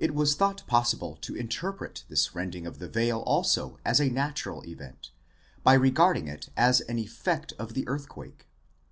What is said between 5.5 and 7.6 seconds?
by regard ing it as an effect